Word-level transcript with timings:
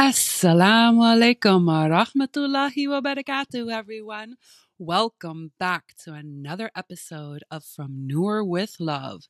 Assalamu 0.00 1.02
alaikum 1.04 1.66
wa 1.66 1.84
rahmatullahi 1.86 2.88
wa 2.88 3.02
barakatuh, 3.02 3.70
everyone. 3.70 4.36
Welcome 4.78 5.52
back 5.58 5.92
to 6.04 6.14
another 6.14 6.70
episode 6.74 7.44
of 7.50 7.64
From 7.64 8.06
Noor 8.06 8.42
with 8.42 8.76
Love, 8.80 9.24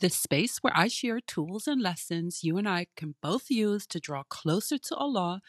the 0.00 0.08
space 0.08 0.56
where 0.62 0.72
I 0.74 0.88
share 0.88 1.20
tools 1.20 1.68
and 1.68 1.82
lessons 1.82 2.42
you 2.42 2.56
and 2.56 2.66
I 2.66 2.86
can 2.96 3.16
both 3.22 3.50
use 3.50 3.86
to 3.88 4.00
draw 4.00 4.22
closer 4.22 4.78
to 4.78 4.96
Allah 4.96 5.42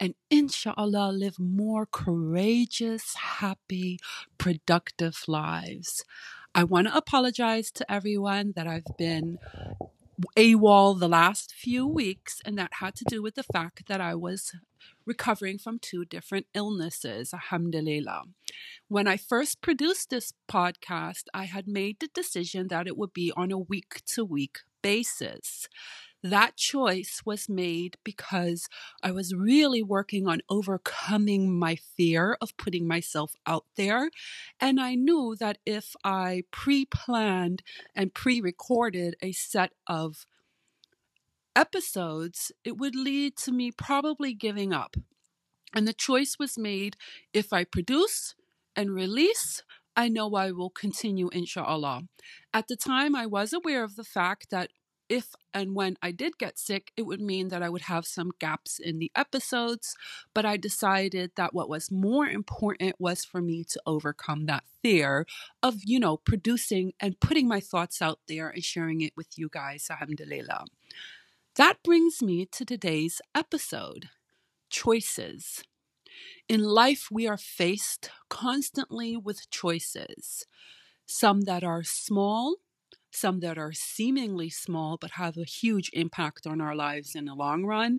and 0.00 0.14
inshallah 0.30 1.12
live 1.12 1.38
more 1.38 1.84
courageous, 1.84 3.16
happy, 3.16 3.98
productive 4.38 5.24
lives. 5.28 6.04
I 6.54 6.64
want 6.64 6.86
to 6.86 6.96
apologize 6.96 7.70
to 7.72 7.92
everyone 7.92 8.54
that 8.56 8.66
I've 8.66 8.96
been 8.96 9.36
AWOL 10.36 10.98
the 10.98 11.08
last 11.08 11.52
few 11.54 11.86
weeks, 11.86 12.40
and 12.44 12.56
that 12.58 12.74
had 12.80 12.94
to 12.96 13.04
do 13.08 13.22
with 13.22 13.34
the 13.34 13.42
fact 13.42 13.86
that 13.88 14.00
I 14.00 14.14
was 14.14 14.52
recovering 15.04 15.58
from 15.58 15.78
two 15.78 16.04
different 16.04 16.46
illnesses, 16.54 17.32
alhamdulillah. 17.32 18.24
When 18.88 19.06
I 19.06 19.16
first 19.16 19.60
produced 19.60 20.10
this 20.10 20.32
podcast, 20.48 21.24
I 21.34 21.44
had 21.44 21.68
made 21.68 22.00
the 22.00 22.08
decision 22.08 22.68
that 22.68 22.86
it 22.86 22.96
would 22.96 23.12
be 23.12 23.32
on 23.36 23.52
a 23.52 23.58
week 23.58 24.02
to 24.14 24.24
week 24.24 24.58
basis. 24.82 25.68
That 26.22 26.56
choice 26.56 27.22
was 27.24 27.48
made 27.48 27.98
because 28.02 28.68
I 29.02 29.12
was 29.12 29.34
really 29.34 29.82
working 29.82 30.26
on 30.26 30.40
overcoming 30.48 31.56
my 31.56 31.76
fear 31.76 32.36
of 32.40 32.56
putting 32.56 32.86
myself 32.88 33.34
out 33.46 33.64
there. 33.76 34.10
And 34.60 34.80
I 34.80 34.94
knew 34.94 35.36
that 35.38 35.58
if 35.64 35.94
I 36.04 36.44
pre 36.50 36.84
planned 36.86 37.62
and 37.94 38.14
pre 38.14 38.40
recorded 38.40 39.16
a 39.22 39.32
set 39.32 39.72
of 39.86 40.26
episodes, 41.54 42.52
it 42.64 42.76
would 42.76 42.94
lead 42.94 43.36
to 43.38 43.52
me 43.52 43.70
probably 43.70 44.34
giving 44.34 44.72
up. 44.72 44.96
And 45.74 45.86
the 45.86 45.92
choice 45.92 46.38
was 46.38 46.58
made 46.58 46.96
if 47.32 47.52
I 47.52 47.64
produce 47.64 48.34
and 48.74 48.94
release, 48.94 49.62
I 49.96 50.08
know 50.08 50.34
I 50.34 50.52
will 50.52 50.70
continue, 50.70 51.28
inshallah. 51.32 52.02
At 52.52 52.68
the 52.68 52.76
time, 52.76 53.16
I 53.16 53.26
was 53.26 53.52
aware 53.52 53.82
of 53.82 53.96
the 53.96 54.04
fact 54.04 54.50
that 54.50 54.70
if 55.08 55.34
and 55.54 55.74
when 55.74 55.96
I 56.02 56.10
did 56.10 56.38
get 56.38 56.58
sick, 56.58 56.92
it 56.96 57.02
would 57.02 57.20
mean 57.20 57.48
that 57.48 57.62
I 57.62 57.68
would 57.68 57.82
have 57.82 58.06
some 58.06 58.32
gaps 58.38 58.78
in 58.78 58.98
the 58.98 59.10
episodes. 59.14 59.94
But 60.34 60.44
I 60.44 60.56
decided 60.56 61.32
that 61.36 61.54
what 61.54 61.68
was 61.68 61.90
more 61.90 62.26
important 62.26 62.96
was 62.98 63.24
for 63.24 63.40
me 63.40 63.64
to 63.64 63.80
overcome 63.86 64.46
that 64.46 64.64
fear 64.82 65.26
of, 65.62 65.76
you 65.84 66.00
know, 66.00 66.16
producing 66.16 66.92
and 67.00 67.20
putting 67.20 67.48
my 67.48 67.60
thoughts 67.60 68.02
out 68.02 68.20
there 68.28 68.48
and 68.48 68.64
sharing 68.64 69.00
it 69.00 69.12
with 69.16 69.38
you 69.38 69.48
guys. 69.50 69.86
Alhamdulillah. 69.90 70.64
That 71.56 71.82
brings 71.82 72.20
me 72.20 72.46
to 72.52 72.64
today's 72.64 73.20
episode 73.34 74.10
choices. 74.68 75.62
In 76.48 76.62
life, 76.62 77.08
we 77.10 77.26
are 77.26 77.38
faced 77.38 78.10
constantly 78.28 79.16
with 79.16 79.50
choices, 79.50 80.46
some 81.06 81.42
that 81.42 81.64
are 81.64 81.82
small 81.82 82.56
some 83.16 83.40
that 83.40 83.58
are 83.58 83.72
seemingly 83.72 84.50
small 84.50 84.98
but 85.00 85.12
have 85.12 85.36
a 85.36 85.44
huge 85.44 85.90
impact 85.92 86.46
on 86.46 86.60
our 86.60 86.74
lives 86.74 87.14
in 87.14 87.24
the 87.24 87.34
long 87.34 87.64
run, 87.64 87.98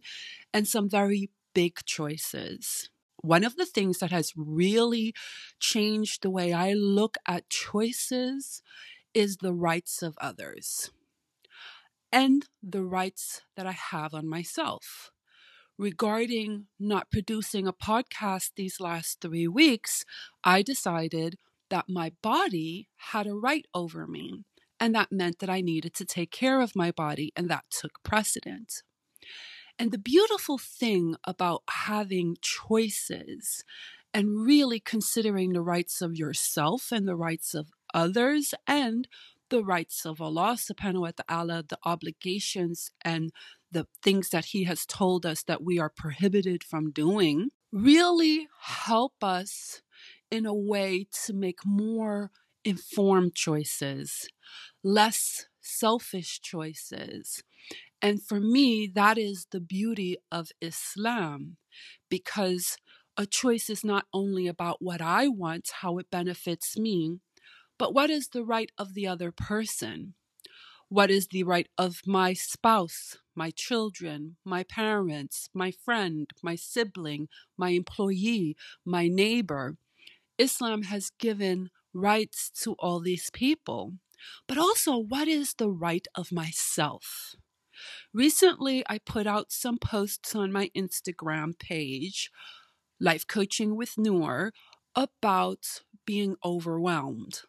and 0.54 0.68
some 0.68 0.90
very 0.90 1.30
big 1.54 1.80
choices. 1.86 2.90
One 3.22 3.44
of 3.44 3.56
the 3.56 3.66
things 3.66 3.98
that 3.98 4.12
has 4.12 4.34
really 4.36 5.14
changed 5.60 6.22
the 6.22 6.30
way 6.30 6.54
I 6.54 6.74
look 6.74 7.18
at 7.28 7.50
choices 7.50 8.62
is 9.14 9.38
the 9.38 9.54
rights 9.54 10.04
of 10.04 10.16
others 10.22 10.92
and 12.12 12.46
the 12.64 12.84
rights 12.84 13.42
that 13.56 13.66
I 13.66 13.72
have 13.72 14.14
on 14.14 14.28
myself. 14.28 15.12
Regarding 15.78 16.68
not 16.80 17.12
producing 17.12 17.68
a 17.68 17.74
podcast 17.74 18.52
these 18.56 18.80
last 18.80 19.22
three 19.22 19.48
weeks, 19.48 20.06
I 20.44 20.62
decided 20.64 21.38
that 21.70 21.90
my 21.90 22.14
body 22.24 22.90
had 22.98 23.28
a 23.28 23.36
right 23.36 23.66
over 23.74 24.08
me. 24.08 24.47
And 24.80 24.94
that 24.96 25.12
meant 25.12 25.40
that 25.40 25.50
I 25.50 25.62
needed 25.62 25.94
to 25.96 26.06
take 26.06 26.32
care 26.32 26.62
of 26.62 26.76
my 26.76 26.92
body, 26.92 27.32
and 27.36 27.50
that 27.50 27.66
took 27.70 28.04
precedence. 28.04 28.84
And 29.80 29.92
the 29.92 29.98
beautiful 29.98 30.58
thing 30.58 31.16
about 31.24 31.64
having 31.70 32.38
choices 32.42 33.64
and 34.14 34.46
really 34.46 34.80
considering 34.80 35.54
the 35.54 35.62
rights 35.62 36.02
of 36.02 36.16
yourself 36.16 36.92
and 36.92 37.08
the 37.08 37.16
rights 37.16 37.54
of 37.54 37.68
others 37.94 38.54
and 38.66 39.08
the 39.50 39.64
rights 39.64 40.06
of 40.06 40.20
Allah 40.22 40.58
subhanahu 40.58 41.02
wa 41.02 41.12
ta'ala, 41.16 41.64
the 41.68 41.78
obligations 41.86 42.92
and 43.04 43.32
the 43.72 43.88
things 44.02 44.30
that 44.30 44.46
He 44.46 44.64
has 44.64 44.86
told 44.86 45.26
us 45.26 45.44
that 45.44 45.64
we 45.64 45.80
are 45.80 45.90
prohibited 45.90 46.64
from 46.64 46.92
doing, 46.92 47.50
really 47.72 48.48
help 48.62 49.24
us 49.24 49.82
in 50.32 50.46
a 50.46 50.54
way 50.54 51.08
to 51.26 51.34
make 51.34 51.60
more 51.66 52.32
informed 52.64 53.36
choices, 53.36 54.28
less 54.84 55.46
selfish 55.62 56.42
choices. 56.42 57.44
And 58.02 58.22
for 58.22 58.40
me, 58.40 58.88
that 58.94 59.18
is 59.18 59.48
the 59.52 59.60
beauty 59.60 60.18
of 60.32 60.52
Islam 60.62 61.58
because 62.10 62.78
a 63.18 63.26
choice 63.26 63.70
is 63.70 63.84
not 63.84 64.06
only 64.14 64.48
about 64.48 64.78
what 64.80 65.02
I 65.02 65.28
want, 65.28 65.70
how 65.82 65.98
it 65.98 66.12
benefits 66.12 66.78
me, 66.78 67.20
but 67.80 67.94
what 67.94 68.10
is 68.10 68.30
the 68.30 68.44
right 68.44 68.72
of 68.78 68.94
the 68.94 69.08
other 69.08 69.32
person? 69.32 70.14
What 70.90 71.12
is 71.12 71.28
the 71.28 71.44
right 71.44 71.68
of 71.78 72.02
my 72.06 72.34
spouse, 72.34 73.18
my 73.36 73.52
children, 73.52 74.38
my 74.46 74.64
parents, 74.64 75.50
my 75.54 75.72
friend, 75.72 76.30
my 76.42 76.56
sibling, 76.56 77.28
my 77.58 77.70
employee, 77.70 78.56
my 78.86 79.08
neighbor? 79.08 79.78
Islam 80.38 80.84
has 80.84 81.10
given 81.10 81.72
rights 81.98 82.50
to 82.62 82.74
all 82.74 83.00
these 83.00 83.30
people, 83.32 83.94
but 84.48 84.58
also 84.58 84.98
what 84.98 85.28
is 85.28 85.54
the 85.54 85.70
right 85.70 86.08
of 86.16 86.32
myself? 86.32 87.36
Recently, 88.14 88.84
I 88.90 88.98
put 88.98 89.28
out 89.28 89.52
some 89.52 89.78
posts 89.78 90.36
on 90.36 90.52
my 90.52 90.72
Instagram 90.76 91.58
page, 91.58 92.32
Life 93.00 93.28
Coaching 93.28 93.76
with 93.76 93.98
Noor, 93.98 94.52
about 94.96 95.82
being 96.06 96.36
overwhelmed. 96.44 97.42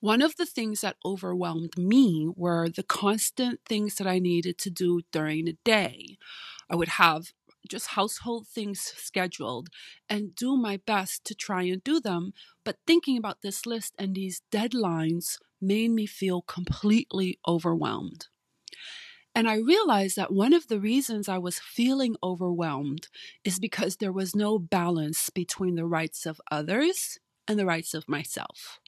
One 0.00 0.20
of 0.20 0.36
the 0.36 0.46
things 0.46 0.80
that 0.80 0.96
overwhelmed 1.04 1.78
me 1.78 2.28
were 2.34 2.68
the 2.68 2.82
constant 2.82 3.60
things 3.64 3.94
that 3.96 4.06
I 4.06 4.18
needed 4.18 4.58
to 4.58 4.70
do 4.70 5.02
during 5.12 5.44
the 5.44 5.56
day. 5.62 6.18
I 6.68 6.74
would 6.74 6.88
have 6.88 7.32
just 7.68 7.88
household 7.88 8.46
things 8.48 8.80
scheduled 8.80 9.68
and 10.08 10.34
do 10.34 10.56
my 10.56 10.78
best 10.78 11.24
to 11.26 11.34
try 11.34 11.62
and 11.64 11.82
do 11.84 12.00
them. 12.00 12.32
But 12.64 12.78
thinking 12.86 13.16
about 13.16 13.42
this 13.42 13.66
list 13.66 13.94
and 13.98 14.14
these 14.14 14.42
deadlines 14.50 15.38
made 15.60 15.90
me 15.90 16.06
feel 16.06 16.42
completely 16.42 17.38
overwhelmed. 17.46 18.28
And 19.34 19.48
I 19.48 19.56
realized 19.56 20.16
that 20.16 20.32
one 20.32 20.52
of 20.52 20.68
the 20.68 20.78
reasons 20.80 21.28
I 21.28 21.38
was 21.38 21.58
feeling 21.58 22.16
overwhelmed 22.22 23.08
is 23.44 23.58
because 23.58 23.96
there 23.96 24.12
was 24.12 24.36
no 24.36 24.58
balance 24.58 25.30
between 25.30 25.74
the 25.74 25.86
rights 25.86 26.26
of 26.26 26.40
others 26.50 27.18
and 27.48 27.58
the 27.58 27.66
rights 27.66 27.94
of 27.94 28.08
myself. 28.08 28.78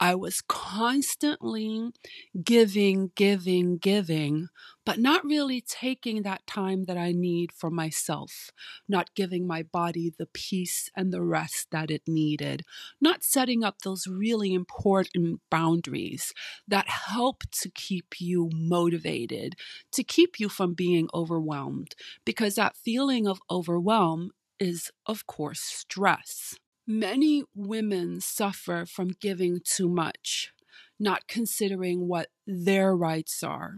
I 0.00 0.14
was 0.16 0.42
constantly 0.42 1.90
giving, 2.42 3.12
giving, 3.14 3.78
giving, 3.78 4.48
but 4.84 4.98
not 4.98 5.24
really 5.24 5.60
taking 5.60 6.22
that 6.22 6.46
time 6.46 6.84
that 6.84 6.98
I 6.98 7.12
need 7.12 7.52
for 7.52 7.70
myself, 7.70 8.50
not 8.88 9.14
giving 9.14 9.46
my 9.46 9.62
body 9.62 10.12
the 10.16 10.26
peace 10.26 10.90
and 10.96 11.12
the 11.12 11.22
rest 11.22 11.68
that 11.70 11.90
it 11.90 12.02
needed, 12.06 12.62
not 13.00 13.22
setting 13.24 13.62
up 13.64 13.78
those 13.80 14.06
really 14.06 14.52
important 14.52 15.40
boundaries 15.50 16.34
that 16.68 16.88
help 16.88 17.44
to 17.62 17.70
keep 17.70 18.20
you 18.20 18.50
motivated, 18.52 19.54
to 19.92 20.02
keep 20.04 20.38
you 20.40 20.48
from 20.48 20.74
being 20.74 21.08
overwhelmed, 21.14 21.94
because 22.24 22.56
that 22.56 22.76
feeling 22.76 23.26
of 23.26 23.40
overwhelm 23.50 24.32
is, 24.58 24.90
of 25.06 25.26
course, 25.26 25.60
stress. 25.60 26.56
Many 26.86 27.44
women 27.54 28.20
suffer 28.20 28.84
from 28.84 29.16
giving 29.18 29.60
too 29.64 29.88
much, 29.88 30.52
not 31.00 31.26
considering 31.26 32.08
what 32.08 32.28
their 32.46 32.94
rights 32.94 33.42
are. 33.42 33.76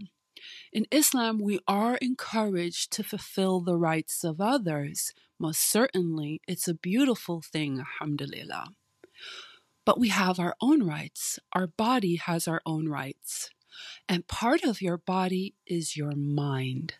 In 0.73 0.85
Islam, 0.91 1.39
we 1.39 1.59
are 1.67 1.95
encouraged 2.01 2.91
to 2.91 3.03
fulfill 3.03 3.61
the 3.61 3.77
rights 3.77 4.25
of 4.25 4.41
others. 4.41 5.13
Most 5.39 5.61
certainly, 5.61 6.41
it's 6.49 6.67
a 6.67 6.73
beautiful 6.73 7.41
thing, 7.41 7.79
alhamdulillah. 7.79 8.73
But 9.85 9.99
we 9.99 10.09
have 10.09 10.37
our 10.37 10.55
own 10.59 10.85
rights. 10.85 11.39
Our 11.53 11.67
body 11.67 12.17
has 12.17 12.45
our 12.45 12.61
own 12.65 12.89
rights. 12.89 13.49
And 14.09 14.27
part 14.27 14.63
of 14.63 14.81
your 14.81 14.97
body 14.97 15.55
is 15.65 15.95
your 15.95 16.13
mind. 16.13 16.95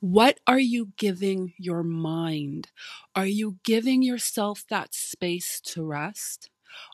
What 0.00 0.38
are 0.46 0.58
you 0.58 0.92
giving 0.96 1.54
your 1.58 1.82
mind? 1.82 2.70
Are 3.14 3.26
you 3.26 3.58
giving 3.64 4.02
yourself 4.02 4.64
that 4.70 4.94
space 4.94 5.60
to 5.66 5.84
rest? 5.84 6.50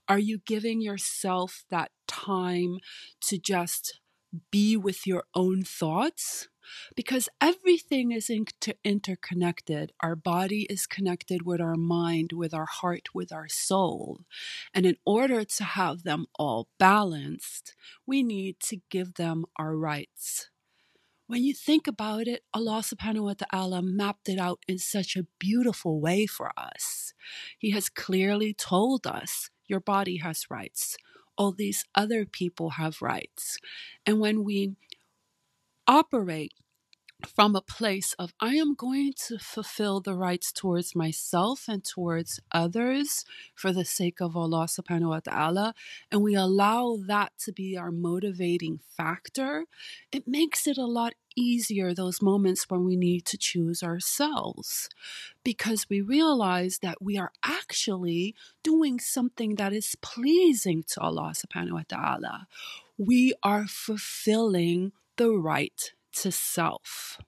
Are 0.09 0.19
you 0.19 0.39
giving 0.45 0.81
yourself 0.81 1.65
that 1.71 1.91
time 2.07 2.79
to 3.23 3.39
just 3.39 4.01
be 4.51 4.77
with 4.77 5.07
your 5.07 5.25
own 5.35 5.63
thoughts 5.63 6.49
because 6.95 7.29
everything 7.41 8.13
is 8.13 8.29
inter- 8.29 8.73
interconnected. 8.85 9.93
Our 10.01 10.17
body 10.17 10.67
is 10.69 10.87
connected 10.87 11.43
with 11.47 11.61
our 11.61 11.77
mind, 11.77 12.33
with 12.33 12.53
our 12.53 12.67
heart, 12.67 13.15
with 13.15 13.33
our 13.33 13.49
soul. 13.49 14.21
And 14.75 14.85
in 14.85 14.97
order 15.05 15.45
to 15.45 15.65
have 15.65 16.03
them 16.03 16.27
all 16.39 16.69
balanced, 16.79 17.75
we 18.07 18.23
need 18.23 18.61
to 18.61 18.79
give 18.91 19.15
them 19.15 19.45
our 19.57 19.77
rights. 19.77 20.51
When 21.28 21.43
you 21.43 21.55
think 21.55 21.88
about 21.88 22.28
it, 22.28 22.44
Allah 22.55 22.82
subhanahu 22.84 23.25
wa 23.25 23.34
ta'ala 23.34 23.82
mapped 23.82 24.28
it 24.28 24.38
out 24.38 24.61
in 24.69 24.78
such 24.78 25.17
a 25.17 25.26
beautiful 25.40 26.00
way 26.00 26.26
for 26.26 26.52
us. 26.56 27.14
He 27.58 27.73
has 27.73 27.88
clearly 27.88 28.55
told 28.55 29.06
us 29.08 29.50
your 29.67 29.81
body 29.81 30.19
has 30.19 30.46
rights. 30.49 30.96
All 31.37 31.50
these 31.50 31.84
other 31.96 32.26
people 32.26 32.70
have 32.78 33.02
rights. 33.02 33.58
And 34.06 34.20
when 34.20 34.44
we 34.44 34.76
operate 35.88 36.52
from 37.25 37.57
a 37.57 37.63
place 37.63 38.13
of 38.19 38.35
I 38.41 38.55
am 38.55 38.75
going 38.75 39.15
to 39.29 39.39
fulfill 39.39 40.01
the 40.01 40.15
rights 40.15 40.53
towards 40.53 40.95
myself 40.95 41.65
and 41.69 41.83
towards 41.83 42.41
others 42.53 43.25
for 43.55 43.73
the 43.73 43.85
sake 43.85 44.21
of 44.21 44.37
Allah 44.37 44.67
subhanahu 44.67 45.09
wa 45.09 45.21
ta'ala, 45.21 45.75
and 46.13 46.23
we 46.23 46.35
allow 46.35 46.99
that 47.07 47.33
to 47.41 47.53
be 47.53 47.77
our 47.77 47.91
motivating 47.91 48.81
factor, 48.97 49.65
it 50.13 50.29
makes 50.29 50.67
it 50.67 50.77
a 50.77 50.87
lot 50.87 51.15
easier 51.35 51.93
those 51.93 52.23
moments 52.23 52.69
when 52.71 52.85
we 52.85 52.97
need 52.97 53.25
to 53.27 53.37
choose 53.37 53.83
ourselves 53.83 54.89
because 55.45 55.89
we 55.89 56.01
realize 56.01 56.79
that 56.81 57.03
we 57.03 57.19
are 57.19 57.33
actually 57.45 58.35
doing 58.62 58.99
something 58.99 59.57
that 59.57 59.73
is 59.73 59.97
pleasing 60.01 60.83
to 60.83 61.01
Allah 61.01 61.33
subhanahu 61.35 61.73
wa 61.73 61.83
ta'ala. 61.87 62.47
We 62.97 63.35
are 63.43 63.67
fulfilling 63.67 64.93
the 65.17 65.31
right 65.31 65.93
to 66.17 66.33
self. 66.33 67.19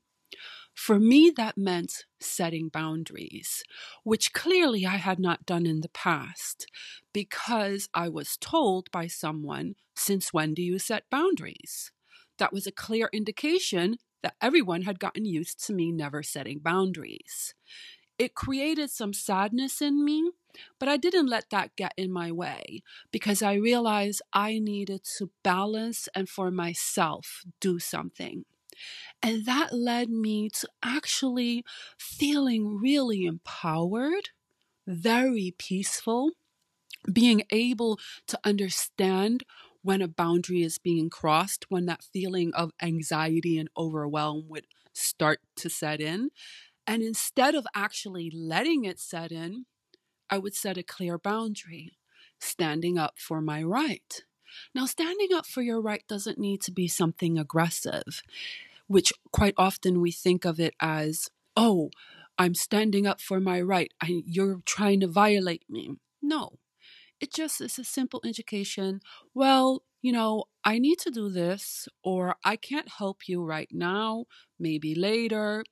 For 0.74 0.98
me, 1.00 1.30
that 1.36 1.58
meant 1.58 2.04
setting 2.20 2.68
boundaries, 2.68 3.64
which 4.04 4.32
clearly 4.32 4.86
I 4.86 4.96
had 4.96 5.18
not 5.18 5.44
done 5.46 5.66
in 5.66 5.80
the 5.80 5.88
past 5.90 6.66
because 7.12 7.88
I 7.94 8.08
was 8.08 8.36
told 8.36 8.90
by 8.90 9.08
someone, 9.08 9.74
Since 9.96 10.32
when 10.32 10.54
do 10.54 10.62
you 10.62 10.78
set 10.78 11.10
boundaries? 11.10 11.90
That 12.38 12.52
was 12.52 12.66
a 12.66 12.72
clear 12.72 13.10
indication 13.12 13.96
that 14.22 14.36
everyone 14.40 14.82
had 14.82 15.00
gotten 15.00 15.24
used 15.24 15.64
to 15.66 15.74
me 15.74 15.92
never 15.92 16.22
setting 16.22 16.60
boundaries. 16.60 17.54
It 18.18 18.34
created 18.34 18.90
some 18.90 19.12
sadness 19.12 19.80
in 19.82 20.04
me, 20.04 20.32
but 20.78 20.88
I 20.88 20.96
didn't 20.96 21.26
let 21.28 21.50
that 21.50 21.76
get 21.76 21.94
in 21.96 22.12
my 22.12 22.32
way 22.32 22.82
because 23.12 23.42
I 23.42 23.54
realized 23.54 24.22
I 24.32 24.58
needed 24.58 25.04
to 25.18 25.30
balance 25.44 26.08
and 26.14 26.28
for 26.28 26.50
myself 26.50 27.44
do 27.60 27.78
something. 27.78 28.44
And 29.22 29.46
that 29.46 29.72
led 29.72 30.10
me 30.10 30.48
to 30.60 30.68
actually 30.82 31.64
feeling 31.98 32.78
really 32.80 33.24
empowered, 33.24 34.30
very 34.86 35.54
peaceful, 35.58 36.32
being 37.10 37.42
able 37.50 37.98
to 38.26 38.38
understand 38.44 39.44
when 39.82 40.02
a 40.02 40.08
boundary 40.08 40.62
is 40.62 40.78
being 40.78 41.08
crossed, 41.08 41.66
when 41.68 41.86
that 41.86 42.04
feeling 42.12 42.52
of 42.54 42.72
anxiety 42.82 43.58
and 43.58 43.68
overwhelm 43.76 44.44
would 44.48 44.66
start 44.92 45.40
to 45.56 45.70
set 45.70 46.00
in. 46.00 46.30
And 46.86 47.02
instead 47.02 47.54
of 47.54 47.66
actually 47.74 48.30
letting 48.30 48.84
it 48.84 48.98
set 48.98 49.30
in, 49.30 49.66
I 50.30 50.38
would 50.38 50.54
set 50.54 50.78
a 50.78 50.82
clear 50.82 51.18
boundary, 51.18 51.92
standing 52.38 52.98
up 52.98 53.18
for 53.18 53.40
my 53.40 53.62
right. 53.62 54.22
Now, 54.74 54.86
standing 54.86 55.32
up 55.34 55.46
for 55.46 55.62
your 55.62 55.80
right 55.80 56.02
doesn't 56.08 56.38
need 56.38 56.62
to 56.62 56.72
be 56.72 56.88
something 56.88 57.38
aggressive 57.38 58.22
which 58.88 59.12
quite 59.32 59.54
often 59.56 60.00
we 60.00 60.10
think 60.10 60.44
of 60.44 60.58
it 60.58 60.74
as, 60.80 61.28
oh, 61.56 61.90
I'm 62.36 62.54
standing 62.54 63.06
up 63.06 63.20
for 63.20 63.38
my 63.40 63.60
right. 63.60 63.92
I, 64.02 64.22
you're 64.26 64.60
trying 64.64 65.00
to 65.00 65.06
violate 65.06 65.64
me. 65.68 65.96
No, 66.20 66.58
it 67.20 67.32
just 67.32 67.60
is 67.60 67.78
a 67.78 67.84
simple 67.84 68.20
indication. 68.24 69.00
Well, 69.34 69.82
you 70.02 70.12
know, 70.12 70.44
I 70.64 70.78
need 70.78 70.98
to 71.00 71.10
do 71.10 71.28
this, 71.28 71.88
or 72.02 72.36
I 72.44 72.56
can't 72.56 72.88
help 72.98 73.28
you 73.28 73.44
right 73.44 73.68
now, 73.72 74.26
maybe 74.58 74.94
later. 74.94 75.64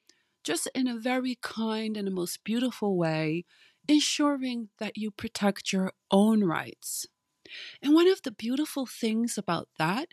Just 0.45 0.69
in 0.75 0.87
a 0.87 0.99
very 0.99 1.39
kind 1.43 1.97
and 1.97 2.07
the 2.07 2.13
most 2.13 2.45
beautiful 2.45 2.97
way, 2.97 3.45
ensuring 3.89 4.69
that 4.79 4.97
you 4.97 5.11
protect 5.11 5.73
your 5.73 5.93
own 6.11 6.45
rights. 6.45 7.07
And 7.81 7.95
one 7.95 8.09
of 8.09 8.23
the 8.23 8.33
beautiful 8.33 8.87
things 8.87 9.39
about 9.39 9.69
that 9.79 10.09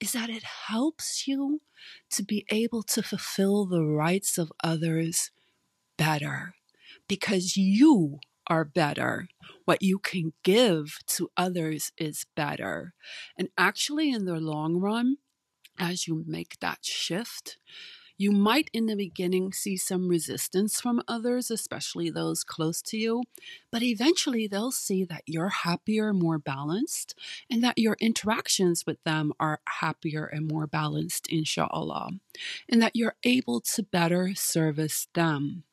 is 0.00 0.12
that 0.12 0.30
it 0.30 0.42
helps 0.42 1.26
you 1.26 1.60
to 2.10 2.22
be 2.22 2.44
able 2.50 2.82
to 2.82 3.02
fulfill 3.02 3.66
the 3.66 3.84
rights 3.84 4.38
of 4.38 4.52
others 4.62 5.30
better 5.96 6.54
because 7.08 7.56
you 7.56 8.18
are 8.46 8.64
better. 8.64 9.28
What 9.64 9.82
you 9.82 9.98
can 9.98 10.32
give 10.42 10.98
to 11.08 11.30
others 11.36 11.92
is 11.96 12.26
better. 12.34 12.94
And 13.38 13.48
actually, 13.56 14.10
in 14.10 14.24
the 14.24 14.40
long 14.40 14.76
run, 14.76 15.18
as 15.78 16.06
you 16.06 16.24
make 16.26 16.58
that 16.60 16.84
shift, 16.84 17.58
you 18.22 18.30
might 18.30 18.70
in 18.72 18.86
the 18.86 18.94
beginning 18.94 19.52
see 19.52 19.76
some 19.76 20.06
resistance 20.06 20.80
from 20.80 21.02
others, 21.08 21.50
especially 21.50 22.08
those 22.08 22.44
close 22.44 22.80
to 22.80 22.96
you, 22.96 23.24
but 23.72 23.82
eventually 23.82 24.46
they'll 24.46 24.70
see 24.70 25.04
that 25.04 25.24
you're 25.26 25.48
happier, 25.48 26.12
more 26.12 26.38
balanced, 26.38 27.16
and 27.50 27.64
that 27.64 27.78
your 27.78 27.96
interactions 27.98 28.86
with 28.86 29.02
them 29.02 29.32
are 29.40 29.58
happier 29.80 30.24
and 30.24 30.48
more 30.48 30.68
balanced, 30.68 31.26
inshallah, 31.26 32.10
and 32.68 32.80
that 32.80 32.94
you're 32.94 33.16
able 33.24 33.60
to 33.60 33.82
better 33.82 34.36
service 34.36 35.08
them. 35.14 35.64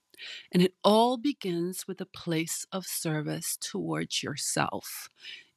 And 0.51 0.63
it 0.63 0.73
all 0.83 1.17
begins 1.17 1.87
with 1.87 2.01
a 2.01 2.05
place 2.07 2.65
of 2.71 2.87
service 2.87 3.59
towards 3.61 4.23
yourself, 4.23 5.07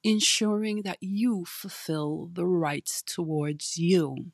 ensuring 0.05 0.83
that 0.83 0.99
you 1.01 1.47
fulfill 1.47 2.29
the 2.31 2.47
rights 2.47 3.03
towards 3.03 3.79
you. 3.79 4.27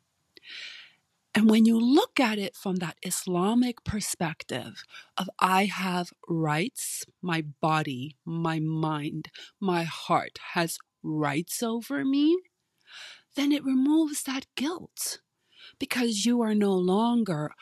And 1.38 1.48
when 1.48 1.66
you 1.66 1.78
look 1.78 2.18
at 2.18 2.36
it 2.36 2.56
from 2.56 2.76
that 2.76 2.96
Islamic 3.04 3.84
perspective 3.84 4.82
of 5.16 5.30
I 5.38 5.66
have 5.66 6.10
rights, 6.28 7.04
my 7.22 7.44
body, 7.60 8.16
my 8.24 8.58
mind, 8.58 9.28
my 9.60 9.84
heart 9.84 10.40
has 10.54 10.78
rights 11.00 11.62
over 11.62 12.04
me, 12.04 12.36
then 13.36 13.52
it 13.52 13.64
removes 13.64 14.24
that 14.24 14.46
guilt 14.56 15.20
because 15.78 16.26
you 16.26 16.40
are 16.40 16.56
no 16.56 16.74
longer 16.74 17.52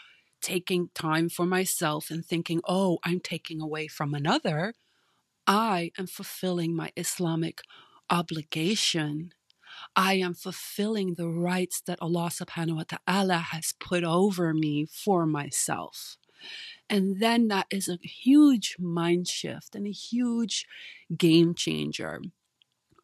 taking 0.41 0.89
time 0.95 1.29
for 1.29 1.45
myself 1.45 2.11
and 2.11 2.25
thinking, 2.25 2.63
oh, 2.67 2.97
I'm 3.05 3.21
taking 3.21 3.61
away 3.61 3.89
from 3.89 4.15
another. 4.15 4.73
I 5.47 5.91
am 5.99 6.07
fulfilling 6.07 6.75
my 6.75 6.93
Islamic 6.97 7.61
obligation 8.09 9.33
I 9.97 10.15
am 10.15 10.35
fulfilling 10.35 11.15
the 11.15 11.29
rights 11.29 11.81
that 11.87 12.01
Allah 12.03 12.29
subhanahu 12.31 12.77
wa 12.77 12.85
ta'ala 12.87 13.39
has 13.39 13.73
put 13.81 14.05
over 14.05 14.53
me 14.55 14.85
for 14.87 15.27
myself. 15.27 16.19
And 16.91 17.21
then 17.21 17.49
that 17.49 17.67
is 17.71 17.89
a 17.89 17.99
huge 18.03 18.77
mind 18.79 19.29
shift 19.29 19.75
and 19.75 19.87
a 19.87 19.93
huge 19.93 20.67
game 21.17 21.55
changer. 21.55 22.21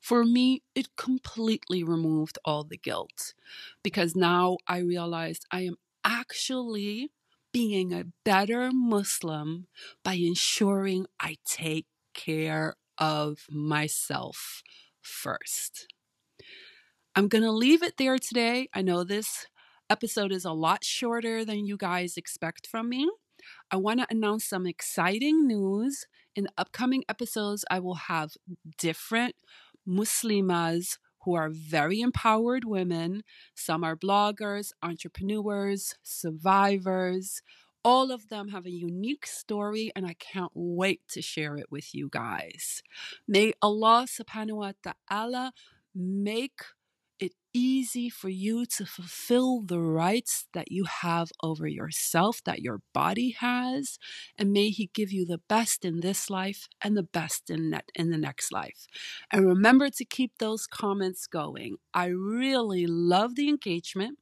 For 0.01 0.25
me, 0.25 0.63
it 0.75 0.97
completely 0.97 1.83
removed 1.85 2.39
all 2.45 2.65
the 2.65 2.77
guilt 2.77 3.35
because 3.83 4.17
now 4.17 4.59
I 4.67 4.79
realized 4.79 5.47
I 5.51 5.63
am 5.63 5.77
actually 6.05 7.11
being 7.53 7.93
a 7.93 8.07
better 8.25 8.71
Muslim 8.73 9.69
by 10.03 10.15
ensuring 10.15 11.07
I 11.21 11.39
take 11.47 11.87
care 12.15 12.77
of 12.99 13.47
myself 13.51 14.63
first. 15.01 15.92
I'm 17.15 17.29
going 17.29 17.45
to 17.45 17.53
leave 17.53 17.83
it 17.83 17.99
there 17.99 18.19
today. 18.19 18.71
I 18.73 18.81
know 18.81 19.05
this 19.05 19.47
episode 19.91 20.33
is 20.33 20.47
a 20.47 20.53
lot 20.53 20.83
shorter 20.83 21.45
than 21.45 21.67
you 21.67 21.77
guys 21.77 22.17
expect 22.17 22.67
from 22.67 22.89
me. 22.89 23.07
I 23.71 23.77
want 23.77 24.01
to 24.01 24.07
announce 24.09 24.47
some 24.47 24.67
exciting 24.67 25.47
news. 25.47 26.07
In 26.35 26.45
the 26.45 26.53
upcoming 26.57 27.05
episodes, 27.11 27.67
I 27.71 27.81
will 27.81 27.97
have 27.97 28.31
different 28.79 29.35
Muslimas 29.87 30.97
who 31.25 31.35
are 31.35 31.51
very 31.51 32.01
empowered 32.01 32.65
women. 32.65 33.25
Some 33.55 33.85
are 33.85 33.95
bloggers, 33.95 34.71
entrepreneurs, 34.83 35.95
survivors. 36.03 37.43
All 37.85 38.11
of 38.11 38.31
them 38.31 38.49
have 38.49 38.65
a 38.65 38.71
unique 38.71 39.27
story, 39.27 39.93
and 39.95 40.07
I 40.07 40.15
can't 40.15 40.53
wait 40.55 41.03
to 41.09 41.21
share 41.21 41.57
it 41.57 41.67
with 41.71 41.95
you 41.95 42.09
guys. 42.11 42.83
May 43.29 43.53
Allah 43.61 44.07
subhanahu 44.09 44.57
wa 44.57 44.73
ta'ala 44.83 45.53
make 45.95 46.63
easy 47.55 48.09
for 48.09 48.29
you 48.29 48.65
to 48.67 48.87
fulfill 48.87 49.61
the 49.61 49.81
rights 49.81 50.47
that 50.55 50.73
you 50.73 50.85
have 50.85 51.31
over 51.43 51.67
yourself, 51.67 52.43
that 52.45 52.63
your 52.63 52.81
body 52.93 53.31
has. 53.39 53.99
And 54.39 54.53
may 54.53 54.71
He 54.71 54.91
give 54.95 55.13
you 55.13 55.27
the 55.27 55.41
best 55.49 55.85
in 55.85 56.01
this 56.01 56.31
life 56.31 56.69
and 56.81 56.97
the 56.97 57.03
best 57.03 57.51
in, 57.51 57.79
in 57.95 58.11
the 58.11 58.19
next 58.19 58.53
life. 58.53 58.87
And 59.31 59.47
remember 59.47 59.91
to 59.91 60.05
keep 60.05 60.33
those 60.39 60.67
comments 60.67 61.27
going. 61.27 61.77
I 61.95 62.07
really 62.07 62.87
love 62.87 63.35
the 63.35 63.49
engagement. 63.49 64.19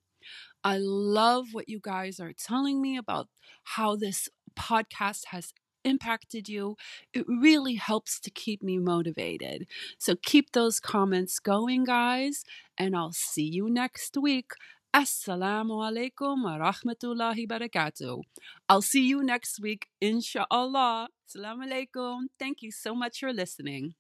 I 0.63 0.79
love 0.79 1.49
what 1.53 1.69
you 1.69 1.81
guys 1.83 2.21
are 2.21 2.33
telling 2.33 2.83
me 2.83 2.97
about 2.97 3.29
how 3.65 3.97
this 3.97 4.29
podcast 4.59 5.27
has 5.27 5.53
impacted 5.85 6.49
you. 6.49 6.77
It 7.13 7.25
really 7.29 7.75
helps 7.75 8.21
to 8.21 8.31
keep 8.31 8.63
me 8.63 8.79
motivated. 8.79 9.67
So 9.99 10.17
keep 10.17 10.53
those 10.53 10.81
comments 10.81 11.39
going, 11.39 11.85
guys, 11.85 12.45
and 12.79 12.97
I'll 12.97 13.13
see 13.13 13.49
you 13.49 13.71
next 13.71 14.17
week. 14.17 14.53
Assalamu 14.95 15.79
alaikum 15.87 16.43
wa 16.43 16.59
rahmatullahi 16.59 17.47
barakatuh. 17.47 18.23
I'll 18.69 18.83
see 18.83 19.07
you 19.07 19.23
next 19.23 19.61
week, 19.61 19.87
inshallah. 20.01 21.09
Assalamu 21.29 21.71
alaikum. 21.71 22.23
Thank 22.39 22.63
you 22.63 22.73
so 22.73 22.95
much 22.95 23.21
for 23.21 23.33
listening. 23.33 23.95